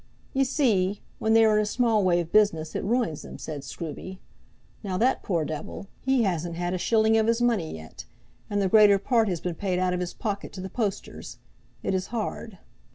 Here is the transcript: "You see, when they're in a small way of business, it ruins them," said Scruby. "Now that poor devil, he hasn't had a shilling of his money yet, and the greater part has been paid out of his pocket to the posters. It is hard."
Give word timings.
"You 0.33 0.45
see, 0.45 1.03
when 1.19 1.35
they're 1.35 1.55
in 1.55 1.61
a 1.61 1.65
small 1.67 2.03
way 2.03 2.19
of 2.21 2.31
business, 2.31 2.73
it 2.75 2.83
ruins 2.83 3.21
them," 3.21 3.37
said 3.37 3.61
Scruby. 3.63 4.17
"Now 4.83 4.97
that 4.97 5.21
poor 5.21 5.45
devil, 5.45 5.89
he 5.99 6.23
hasn't 6.23 6.55
had 6.55 6.73
a 6.73 6.79
shilling 6.79 7.17
of 7.19 7.27
his 7.27 7.39
money 7.39 7.75
yet, 7.75 8.05
and 8.49 8.59
the 8.59 8.67
greater 8.67 8.97
part 8.97 9.27
has 9.27 9.39
been 9.41 9.53
paid 9.53 9.77
out 9.77 9.93
of 9.93 9.99
his 9.99 10.15
pocket 10.15 10.53
to 10.53 10.61
the 10.61 10.69
posters. 10.71 11.37
It 11.83 11.93
is 11.93 12.07
hard." 12.07 12.57